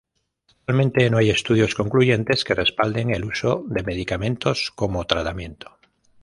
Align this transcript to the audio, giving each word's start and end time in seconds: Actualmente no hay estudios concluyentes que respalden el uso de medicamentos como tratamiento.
Actualmente 0.49 1.07
no 1.11 1.19
hay 1.19 1.29
estudios 1.29 1.75
concluyentes 1.75 2.43
que 2.43 2.55
respalden 2.55 3.11
el 3.11 3.23
uso 3.23 3.63
de 3.67 3.83
medicamentos 3.83 4.71
como 4.75 5.05
tratamiento. 5.05 5.77